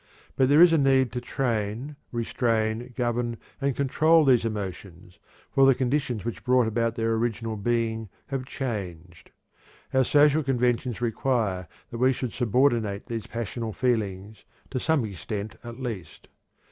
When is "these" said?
4.25-4.45, 13.05-13.27